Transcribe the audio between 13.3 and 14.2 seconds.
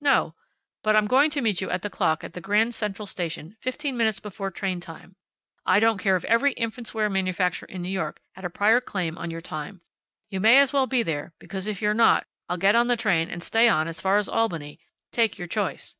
stay on as far